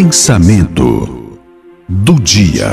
Pensamento 0.00 1.40
do 1.88 2.14
dia. 2.20 2.68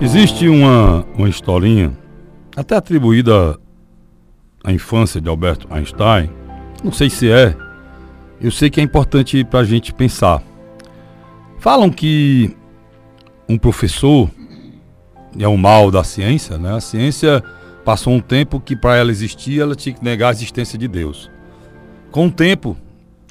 Existe 0.00 0.48
uma, 0.48 1.06
uma 1.16 1.28
historinha, 1.28 1.96
até 2.56 2.74
atribuída 2.74 3.56
à 4.64 4.72
infância 4.72 5.20
de 5.20 5.28
Albert 5.28 5.60
Einstein, 5.70 6.28
não 6.82 6.90
sei 6.90 7.08
se 7.08 7.30
é, 7.30 7.54
eu 8.40 8.50
sei 8.50 8.68
que 8.68 8.80
é 8.80 8.82
importante 8.82 9.44
para 9.44 9.60
a 9.60 9.64
gente 9.64 9.94
pensar. 9.94 10.47
Falam 11.58 11.90
que 11.90 12.56
um 13.48 13.58
professor 13.58 14.30
é 15.36 15.48
o 15.48 15.56
mal 15.56 15.90
da 15.90 16.04
ciência, 16.04 16.56
né? 16.56 16.76
A 16.76 16.80
ciência 16.80 17.42
passou 17.84 18.12
um 18.12 18.20
tempo 18.20 18.60
que 18.60 18.76
para 18.76 18.96
ela 18.96 19.10
existir, 19.10 19.60
ela 19.60 19.74
tinha 19.74 19.94
que 19.94 20.04
negar 20.04 20.28
a 20.28 20.32
existência 20.32 20.78
de 20.78 20.86
Deus. 20.86 21.28
Com 22.12 22.28
o 22.28 22.30
tempo, 22.30 22.76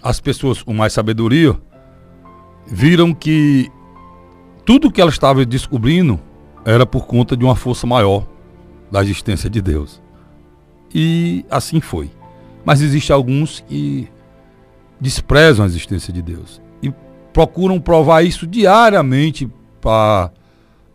as 0.03 0.19
pessoas 0.19 0.61
com 0.61 0.73
mais 0.73 0.91
sabedoria 0.91 1.57
viram 2.67 3.13
que 3.13 3.71
tudo 4.65 4.91
que 4.91 4.99
ela 4.99 5.09
estava 5.09 5.45
descobrindo 5.45 6.19
era 6.65 6.85
por 6.85 7.07
conta 7.07 7.37
de 7.37 7.45
uma 7.45 7.55
força 7.55 7.87
maior 7.87 8.27
da 8.91 9.01
existência 9.01 9.49
de 9.49 9.61
Deus. 9.61 10.01
E 10.93 11.45
assim 11.49 11.79
foi. 11.79 12.11
Mas 12.65 12.81
existem 12.81 13.13
alguns 13.13 13.61
que 13.61 14.09
desprezam 14.99 15.63
a 15.63 15.67
existência 15.67 16.11
de 16.11 16.21
Deus 16.21 16.61
procuram 17.37 17.79
provar 17.79 18.23
isso 18.23 18.47
diariamente 18.47 19.47
para, 19.79 20.31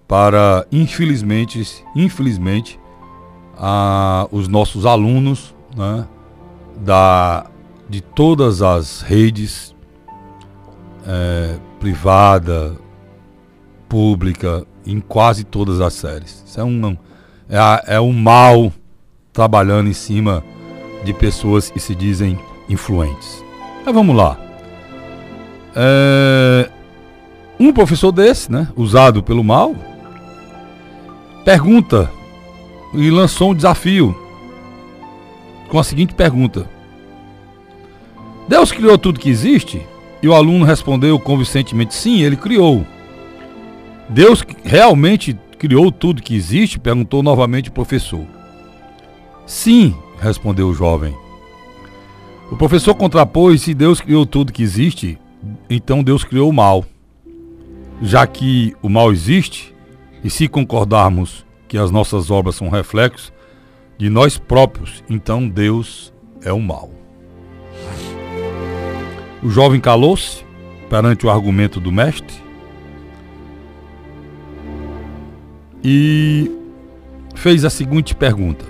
para 0.09 0.67
infelizmente, 0.73 1.85
infelizmente, 1.95 2.81
a, 3.57 4.27
os 4.33 4.49
nossos 4.49 4.85
alunos 4.85 5.55
né, 5.77 6.05
da, 6.79 7.47
de 7.89 8.01
todas 8.01 8.61
as 8.61 9.03
redes 9.03 9.73
é, 11.07 11.55
privada, 11.79 12.77
pública, 13.89 14.67
em 14.85 14.99
quase 14.99 15.45
todas 15.45 15.81
as 15.81 15.93
séries. 15.93 16.43
Isso 16.45 16.61
é 16.61 16.65
um, 16.65 16.97
é, 17.49 17.95
é 17.95 18.01
um 18.01 18.13
mal 18.13 18.73
trabalhando 19.33 19.89
em 19.89 19.95
cima 19.95 20.43
de 21.05 21.15
pessoas 21.15 21.71
que 21.71 21.79
se 21.79 21.95
dizem 21.95 22.37
influentes. 22.69 23.45
Mas 23.87 23.95
vamos 23.95 24.17
lá. 24.17 24.52
É, 25.75 26.71
um 27.59 27.73
professor 27.73 28.13
desse, 28.13 28.51
né, 28.51 28.69
usado 28.77 29.23
pelo 29.23 29.45
mal, 29.45 29.75
pergunta 31.45 32.11
e 32.95 33.11
lançou 33.11 33.51
um 33.51 33.55
desafio 33.55 34.17
com 35.69 35.79
a 35.79 35.85
seguinte 35.85 36.15
pergunta: 36.15 36.69
Deus 38.49 38.71
criou 38.71 38.99
tudo 38.99 39.21
que 39.21 39.31
existe? 39.31 39.83
E 40.23 40.29
o 40.29 40.35
aluno 40.35 40.65
respondeu 40.65 41.19
convincentemente: 41.19 41.95
Sim, 41.95 42.21
ele 42.21 42.37
criou. 42.37 42.87
Deus 44.09 44.45
realmente 44.63 45.37
criou 45.59 45.91
tudo 45.91 46.23
que 46.23 46.35
existe? 46.35 46.79
perguntou 46.79 47.23
novamente 47.23 47.71
o 47.71 47.73
professor. 47.73 48.27
Sim, 49.47 49.95
respondeu 50.21 50.69
o 50.69 50.75
jovem. 50.75 51.15
O 52.51 52.57
professor 52.57 52.95
contrapôs: 52.95 53.63
se 53.63 53.73
Deus 53.73 54.01
criou 54.01 54.27
tudo 54.27 54.53
que 54.53 54.63
existe, 54.63 55.19
então 55.75 56.03
Deus 56.03 56.25
criou 56.25 56.51
o 56.51 56.53
mal. 56.53 56.85
Já 58.01 58.27
que 58.27 58.75
o 58.83 58.89
mal 58.89 59.13
existe, 59.13 59.75
e 60.25 60.31
se 60.31 60.49
concordarmos 60.49 61.45
que 61.69 61.79
as 61.79 61.91
nossas 61.91 62.31
obras 62.31 62.57
são 62.57 62.69
reflexos 62.69 63.33
de 63.99 64.11
nós 64.11 64.39
próprios, 64.39 65.03
então 65.09 65.49
Deus 65.49 66.13
é 66.43 66.53
o 66.53 66.61
mal. 66.61 66.91
O 69.43 69.51
jovem 69.51 69.81
calou-se 69.81 70.45
perante 70.89 71.27
o 71.27 71.31
argumento 71.31 71.81
do 71.81 71.91
mestre 71.91 72.37
e 75.83 76.51
fez 77.35 77.65
a 77.65 77.71
seguinte 77.71 78.15
pergunta: 78.15 78.65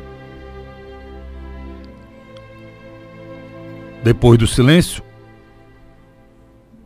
Depois 4.03 4.39
do 4.39 4.47
silêncio, 4.47 5.03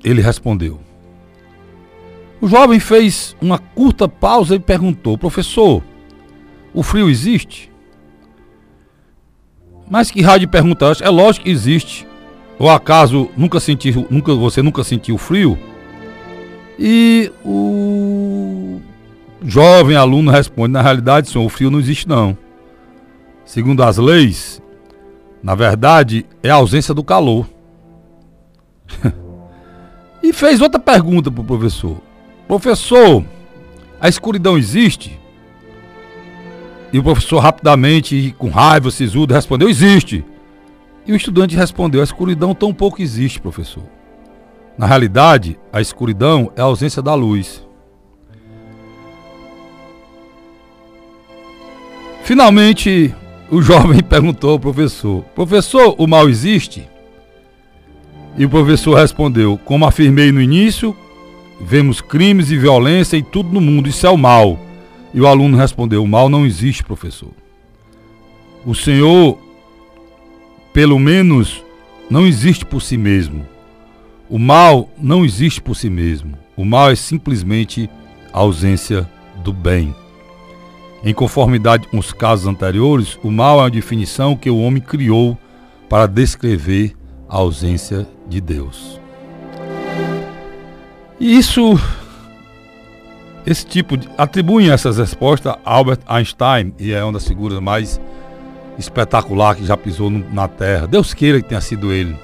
ele 0.06 0.22
respondeu. 0.22 0.78
O 2.40 2.46
jovem 2.46 2.78
fez 2.78 3.36
uma 3.40 3.58
curta 3.58 4.08
pausa 4.08 4.54
e 4.54 4.60
perguntou: 4.60 5.18
Professor, 5.18 5.82
o 6.72 6.82
frio 6.82 7.10
existe? 7.10 7.72
Mas 9.90 10.10
que 10.10 10.22
rádio 10.22 10.48
pergunta 10.48 10.92
É 11.00 11.08
lógico 11.08 11.44
que 11.44 11.50
existe. 11.50 12.06
Ou 12.58 12.70
acaso 12.70 13.28
nunca 13.36 13.58
sentiu, 13.60 14.06
nunca, 14.08 14.34
você 14.34 14.62
nunca 14.62 14.84
sentiu 14.84 15.18
frio? 15.18 15.58
E 16.78 17.30
o 17.44 18.80
jovem 19.42 19.96
aluno 19.96 20.30
responde: 20.30 20.72
Na 20.72 20.82
realidade, 20.82 21.28
senhor, 21.28 21.44
o 21.44 21.48
frio 21.48 21.70
não 21.70 21.80
existe 21.80 22.08
não. 22.08 22.38
Segundo 23.44 23.82
as 23.82 23.96
leis, 23.96 24.62
na 25.42 25.54
verdade, 25.54 26.26
é 26.42 26.50
a 26.50 26.54
ausência 26.54 26.94
do 26.94 27.02
calor. 27.02 27.48
e 30.28 30.32
fez 30.32 30.60
outra 30.60 30.80
pergunta 30.80 31.30
para 31.30 31.40
o 31.40 31.44
professor: 31.44 31.98
Professor, 32.48 33.24
a 34.00 34.08
escuridão 34.08 34.58
existe? 34.58 35.18
E 36.92 36.98
o 36.98 37.02
professor 37.02 37.38
rapidamente, 37.38 38.34
com 38.38 38.48
raiva, 38.48 38.90
sisudo, 38.90 39.34
respondeu: 39.34 39.68
Existe. 39.68 40.24
E 41.06 41.12
o 41.12 41.16
estudante 41.16 41.54
respondeu: 41.54 42.00
A 42.00 42.04
escuridão 42.04 42.54
tão 42.54 42.74
pouco 42.74 43.00
existe, 43.00 43.40
professor. 43.40 43.84
Na 44.76 44.86
realidade, 44.86 45.58
a 45.72 45.80
escuridão 45.80 46.52
é 46.56 46.60
a 46.60 46.64
ausência 46.64 47.00
da 47.00 47.14
luz. 47.14 47.64
Finalmente, 52.24 53.14
o 53.48 53.62
jovem 53.62 54.02
perguntou 54.04 54.50
ao 54.50 54.60
professor: 54.60 55.22
Professor, 55.34 55.94
o 55.96 56.06
mal 56.06 56.28
existe? 56.28 56.88
E 58.38 58.44
o 58.44 58.50
professor 58.50 58.94
respondeu: 58.94 59.58
Como 59.64 59.86
afirmei 59.86 60.30
no 60.30 60.40
início, 60.40 60.94
vemos 61.60 62.00
crimes 62.00 62.50
e 62.50 62.58
violência 62.58 63.16
e 63.16 63.22
tudo 63.22 63.52
no 63.52 63.60
mundo, 63.60 63.88
isso 63.88 64.06
é 64.06 64.10
o 64.10 64.18
mal. 64.18 64.58
E 65.14 65.20
o 65.20 65.26
aluno 65.26 65.56
respondeu: 65.56 66.02
O 66.02 66.08
mal 66.08 66.28
não 66.28 66.44
existe, 66.44 66.84
professor. 66.84 67.30
O 68.64 68.74
Senhor, 68.74 69.38
pelo 70.72 70.98
menos, 70.98 71.64
não 72.10 72.26
existe 72.26 72.64
por 72.64 72.82
si 72.82 72.96
mesmo. 72.96 73.46
O 74.28 74.38
mal 74.38 74.90
não 74.98 75.24
existe 75.24 75.62
por 75.62 75.74
si 75.74 75.88
mesmo. 75.88 76.36
O 76.56 76.64
mal 76.64 76.90
é 76.90 76.96
simplesmente 76.96 77.88
a 78.32 78.40
ausência 78.40 79.08
do 79.42 79.52
bem. 79.52 79.94
Em 81.04 81.14
conformidade 81.14 81.86
com 81.86 81.98
os 81.98 82.12
casos 82.12 82.46
anteriores, 82.46 83.18
o 83.22 83.30
mal 83.30 83.60
é 83.60 83.62
uma 83.62 83.70
definição 83.70 84.36
que 84.36 84.50
o 84.50 84.58
homem 84.58 84.82
criou 84.82 85.38
para 85.88 86.06
descrever 86.06 86.96
a 87.28 87.36
ausência 87.36 88.06
de 88.28 88.40
Deus. 88.40 89.00
E 91.18 91.36
isso, 91.36 91.78
esse 93.46 93.64
tipo 93.64 93.96
de. 93.96 94.08
atribuem 94.18 94.70
essas 94.70 94.98
respostas 94.98 95.52
a 95.52 95.58
Albert 95.64 96.00
Einstein, 96.06 96.74
e 96.78 96.92
é 96.92 97.02
uma 97.02 97.14
das 97.14 97.26
figuras 97.26 97.58
mais 97.60 98.00
espetacular 98.78 99.56
que 99.56 99.64
já 99.64 99.76
pisou 99.76 100.10
no, 100.10 100.28
na 100.32 100.46
Terra. 100.46 100.86
Deus 100.86 101.14
queira 101.14 101.40
que 101.40 101.48
tenha 101.48 101.60
sido 101.60 101.92
ele. 101.92 102.16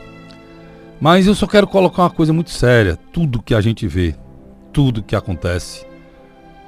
Mas 1.01 1.27
eu 1.27 1.35
só 1.35 1.47
quero 1.47 1.67
colocar 1.67 2.03
uma 2.03 2.11
coisa 2.11 2.33
muito 2.33 2.51
séria: 2.51 2.97
tudo 3.13 3.43
que 3.43 3.55
a 3.55 3.61
gente 3.61 3.87
vê, 3.87 4.15
tudo 4.73 5.03
que 5.03 5.17
acontece, 5.17 5.87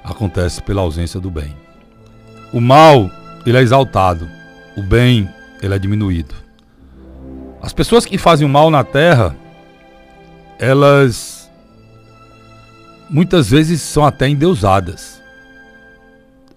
acontece 0.02 0.62
pela 0.62 0.80
ausência 0.80 1.20
do 1.20 1.30
bem. 1.30 1.54
O 2.52 2.60
mal, 2.60 3.10
ele 3.44 3.58
é 3.58 3.60
exaltado. 3.60 4.28
O 4.76 4.82
bem, 4.82 5.28
ele 5.62 5.74
é 5.74 5.78
diminuído. 5.78 6.43
As 7.64 7.72
pessoas 7.72 8.04
que 8.04 8.18
fazem 8.18 8.46
o 8.46 8.50
mal 8.50 8.70
na 8.70 8.84
terra, 8.84 9.34
elas 10.58 11.50
muitas 13.08 13.48
vezes 13.48 13.80
são 13.80 14.04
até 14.04 14.28
endeusadas. 14.28 15.18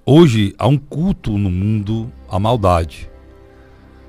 Hoje 0.06 0.54
há 0.58 0.68
um 0.68 0.78
culto 0.78 1.38
no 1.38 1.50
mundo 1.50 2.12
à 2.30 2.38
maldade. 2.38 3.10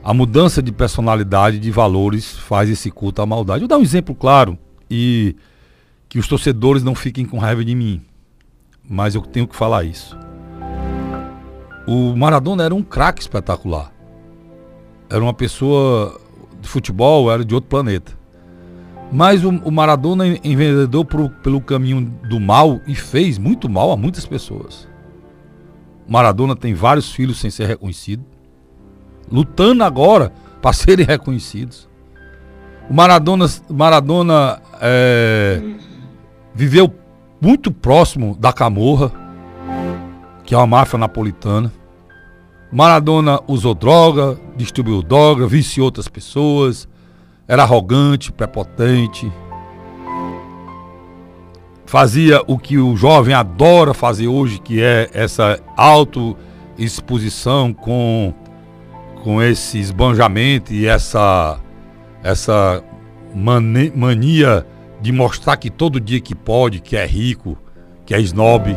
A 0.02 0.12
mudança 0.12 0.60
de 0.60 0.72
personalidade, 0.72 1.60
de 1.60 1.70
valores, 1.70 2.36
faz 2.36 2.68
esse 2.68 2.90
culto 2.90 3.22
à 3.22 3.26
maldade. 3.26 3.60
Vou 3.60 3.68
dar 3.68 3.78
um 3.78 3.82
exemplo 3.82 4.12
claro 4.12 4.58
e 4.90 5.36
que 6.08 6.18
os 6.18 6.26
torcedores 6.26 6.82
não 6.82 6.96
fiquem 6.96 7.24
com 7.24 7.38
raiva 7.38 7.64
de 7.64 7.76
mim. 7.76 8.02
Mas 8.82 9.14
eu 9.14 9.22
tenho 9.22 9.46
que 9.46 9.54
falar 9.54 9.84
isso. 9.84 10.18
O 11.86 12.16
Maradona 12.16 12.64
era 12.64 12.74
um 12.74 12.82
craque 12.82 13.20
espetacular. 13.20 13.92
Era 15.08 15.22
uma 15.22 15.32
pessoa 15.32 16.26
de 16.60 16.68
futebol, 16.68 17.30
era 17.30 17.44
de 17.44 17.54
outro 17.54 17.68
planeta. 17.68 18.18
Mas 19.10 19.42
o, 19.44 19.48
o 19.48 19.70
Maradona 19.70 20.26
enveredou 20.44 21.04
pelo 21.04 21.60
caminho 21.60 22.12
do 22.28 22.38
mal 22.38 22.80
e 22.86 22.94
fez 22.94 23.38
muito 23.38 23.68
mal 23.68 23.90
a 23.90 23.96
muitas 23.96 24.26
pessoas. 24.26 24.86
O 26.06 26.12
Maradona 26.12 26.54
tem 26.54 26.74
vários 26.74 27.10
filhos 27.10 27.38
sem 27.38 27.50
ser 27.50 27.66
reconhecido, 27.66 28.24
lutando 29.30 29.84
agora 29.84 30.32
para 30.60 30.72
serem 30.72 31.06
reconhecidos. 31.06 31.88
O 32.88 32.94
Maradona, 32.94 33.46
Maradona 33.68 34.62
é, 34.80 35.62
viveu 36.54 36.92
muito 37.40 37.70
próximo 37.70 38.36
da 38.38 38.52
Camorra, 38.52 39.12
que 40.44 40.54
é 40.54 40.58
uma 40.58 40.66
máfia 40.66 40.98
napolitana. 40.98 41.70
Maradona 42.70 43.40
usou 43.48 43.74
droga, 43.74 44.38
distribuiu 44.56 45.02
droga, 45.02 45.46
viciou 45.46 45.86
outras 45.86 46.06
pessoas, 46.06 46.86
era 47.46 47.62
arrogante, 47.62 48.30
prepotente. 48.30 49.32
Fazia 51.86 52.42
o 52.46 52.58
que 52.58 52.76
o 52.76 52.94
jovem 52.94 53.34
adora 53.34 53.94
fazer 53.94 54.28
hoje, 54.28 54.58
que 54.58 54.82
é 54.82 55.08
essa 55.14 55.58
autoexposição 55.74 57.72
com, 57.72 58.34
com 59.22 59.42
esse 59.42 59.78
esbanjamento 59.78 60.70
e 60.74 60.86
essa, 60.86 61.58
essa 62.22 62.84
mania 63.34 64.66
de 65.00 65.10
mostrar 65.10 65.56
que 65.56 65.70
todo 65.70 65.98
dia 65.98 66.20
que 66.20 66.34
pode, 66.34 66.80
que 66.80 66.94
é 66.94 67.06
rico, 67.06 67.56
que 68.04 68.14
é 68.14 68.20
snob. 68.20 68.76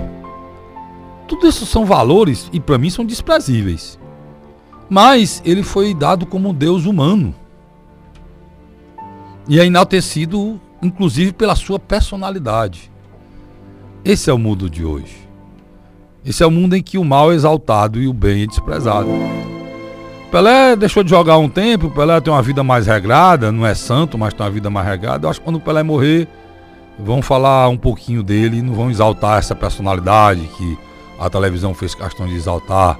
Tudo 1.31 1.47
isso 1.47 1.65
são 1.65 1.85
valores 1.85 2.49
e 2.51 2.59
para 2.59 2.77
mim 2.77 2.89
são 2.89 3.05
desprezíveis. 3.05 3.97
Mas 4.89 5.41
ele 5.45 5.63
foi 5.63 5.93
dado 5.93 6.25
como 6.25 6.49
um 6.49 6.53
Deus 6.53 6.85
humano. 6.85 7.33
E 9.47 9.57
é 9.57 9.65
enaltecido, 9.65 10.59
inclusive, 10.83 11.31
pela 11.31 11.55
sua 11.55 11.79
personalidade. 11.79 12.91
Esse 14.03 14.29
é 14.29 14.33
o 14.33 14.37
mundo 14.37 14.69
de 14.69 14.83
hoje. 14.83 15.25
Esse 16.25 16.43
é 16.43 16.45
o 16.45 16.51
mundo 16.51 16.75
em 16.75 16.83
que 16.83 16.97
o 16.97 17.05
mal 17.05 17.31
é 17.31 17.35
exaltado 17.35 18.01
e 18.01 18.09
o 18.09 18.13
bem 18.13 18.43
é 18.43 18.47
desprezado. 18.47 19.07
Pelé 20.29 20.75
deixou 20.75 21.01
de 21.01 21.11
jogar 21.11 21.37
um 21.37 21.47
tempo, 21.47 21.89
Pelé 21.89 22.19
tem 22.19 22.33
uma 22.33 22.43
vida 22.43 22.61
mais 22.61 22.87
regrada, 22.87 23.53
não 23.53 23.65
é 23.65 23.73
santo, 23.73 24.17
mas 24.17 24.33
tem 24.33 24.45
uma 24.45 24.51
vida 24.51 24.69
mais 24.69 24.85
regrada. 24.85 25.27
Eu 25.27 25.29
acho 25.29 25.39
que 25.39 25.45
quando 25.45 25.55
o 25.55 25.61
Pelé 25.61 25.81
morrer, 25.81 26.27
vão 26.99 27.21
falar 27.21 27.69
um 27.69 27.77
pouquinho 27.77 28.21
dele 28.21 28.57
e 28.57 28.61
não 28.61 28.73
vão 28.73 28.91
exaltar 28.91 29.39
essa 29.39 29.55
personalidade 29.55 30.41
que 30.57 30.90
a 31.21 31.29
televisão 31.29 31.73
fez 31.73 31.93
questão 31.93 32.25
de 32.25 32.35
exaltar, 32.35 32.99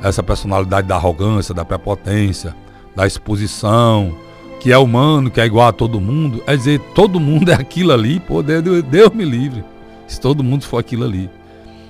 essa 0.00 0.22
personalidade 0.22 0.86
da 0.86 0.94
arrogância, 0.94 1.52
da 1.52 1.64
prepotência, 1.64 2.54
da 2.94 3.04
exposição, 3.04 4.14
que 4.60 4.72
é 4.72 4.78
humano, 4.78 5.28
que 5.28 5.40
é 5.40 5.44
igual 5.44 5.66
a 5.66 5.72
todo 5.72 6.00
mundo. 6.00 6.40
É 6.46 6.56
dizer, 6.56 6.78
todo 6.94 7.18
mundo 7.18 7.50
é 7.50 7.54
aquilo 7.54 7.92
ali, 7.92 8.20
pô, 8.20 8.42
Deus, 8.44 8.82
Deus 8.84 9.10
me 9.12 9.24
livre, 9.24 9.64
se 10.06 10.20
todo 10.20 10.44
mundo 10.44 10.64
for 10.64 10.78
aquilo 10.78 11.04
ali. 11.04 11.28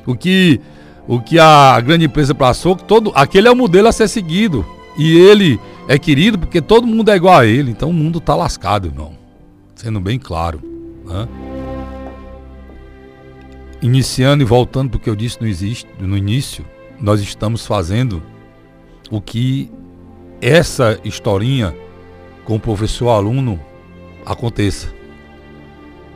O 0.06 0.14
que 0.16 0.58
o 1.06 1.20
que 1.20 1.38
a 1.38 1.80
grande 1.80 2.04
empresa 2.06 2.34
passou, 2.34 2.76
todo, 2.76 3.12
aquele 3.14 3.48
é 3.48 3.50
o 3.50 3.56
modelo 3.56 3.88
a 3.88 3.92
ser 3.92 4.08
seguido. 4.08 4.64
E 4.96 5.16
ele 5.16 5.58
é 5.86 5.98
querido 5.98 6.38
porque 6.38 6.60
todo 6.60 6.86
mundo 6.86 7.10
é 7.10 7.16
igual 7.16 7.38
a 7.38 7.46
ele. 7.46 7.70
Então 7.70 7.90
o 7.90 7.94
mundo 7.94 8.20
tá 8.20 8.34
lascado, 8.34 8.88
irmão. 8.88 9.12
Sendo 9.74 10.00
bem 10.00 10.18
claro. 10.18 10.60
Né? 11.06 11.26
Iniciando 13.80 14.42
e 14.42 14.46
voltando 14.46 14.90
porque 14.90 15.08
eu 15.08 15.14
disse 15.14 15.40
no, 15.40 15.46
existe, 15.46 15.88
no 16.00 16.16
início, 16.16 16.64
nós 17.00 17.20
estamos 17.20 17.64
fazendo 17.64 18.22
o 19.10 19.20
que 19.20 19.70
essa 20.40 20.98
historinha 21.04 21.74
com 22.44 22.56
o 22.56 22.60
professor 22.60 23.10
aluno 23.10 23.60
aconteça. 24.26 24.92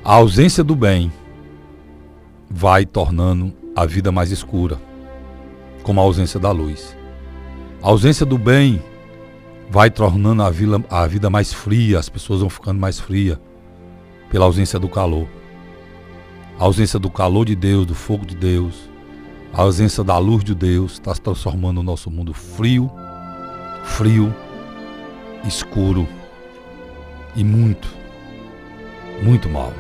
A 0.05 0.15
ausência 0.15 0.65
do 0.65 0.75
bem 0.75 1.13
vai 2.51 2.85
tornando 2.85 3.53
a 3.75 3.87
vida 3.87 4.11
mais 4.11 4.31
escura, 4.31 4.81
como 5.83 6.01
a 6.01 6.03
ausência 6.03 6.41
da 6.41 6.51
luz. 6.51 6.97
A 7.83 7.89
ausência 7.89 8.27
do 8.27 8.37
bem 8.37 8.83
vai 9.71 9.89
tornando 9.89 10.43
a, 10.43 10.51
vila, 10.51 10.85
a 10.91 11.07
vida 11.07 11.31
mais 11.31 11.53
fria, 11.53 11.99
as 11.99 12.09
pessoas 12.09 12.41
vão 12.41 12.51
ficando 12.51 12.81
mais 12.81 12.99
frias 12.99 13.39
pela 14.31 14.45
ausência 14.45 14.79
do 14.79 14.89
calor. 14.89 15.27
A 16.59 16.65
ausência 16.65 16.99
do 16.99 17.11
calor 17.11 17.45
de 17.45 17.57
Deus, 17.57 17.87
do 17.87 17.95
fogo 17.95 18.25
de 18.25 18.37
Deus, 18.37 18.89
a 19.53 19.63
ausência 19.63 20.03
da 20.03 20.17
luz 20.19 20.43
de 20.43 20.55
Deus 20.55 20.93
está 20.93 21.13
transformando 21.15 21.79
o 21.79 21.83
nosso 21.83 22.11
mundo 22.11 22.33
frio, 22.33 22.91
frio, 23.85 24.35
escuro 25.45 26.09
e 27.37 27.45
muito, 27.45 27.89
muito 29.23 29.49
mal. 29.49 29.73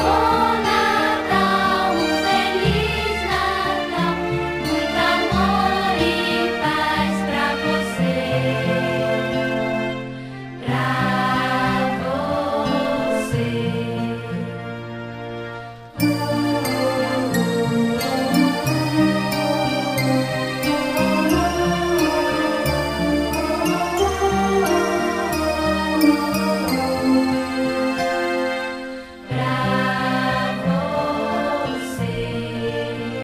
Oh. 0.00 0.37